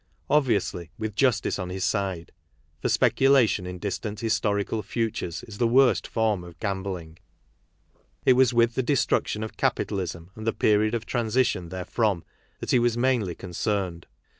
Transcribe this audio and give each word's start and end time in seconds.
Obviously, 0.31 0.89
with 0.97 1.15
justice 1.15 1.59
on 1.59 1.69
his 1.69 1.85
side; 1.85 2.31
for 2.81 2.89
speculation 2.89 3.67
in 3.67 3.77
distant 3.77 4.19
historical 4.21 4.81
futures 4.81 5.43
is 5.43 5.59
the 5.59 5.67
worst 5.67 6.07
form 6.07 6.43
of 6.43 6.59
gambling. 6.59 7.19
It 8.25 8.33
was 8.33 8.51
with 8.51 8.73
the 8.73 8.81
destruction 8.81 9.43
of 9.43 9.57
capitalism 9.57 10.31
an^ 10.35 10.45
the 10.45 10.53
period 10.53 10.95
of 10.95 11.05
transition 11.05 11.69
therefrom 11.69 12.23
that 12.61 12.71
he 12.71 12.79
was 12.79 12.97
mainly 12.97 13.35
concerned. 13.35 14.07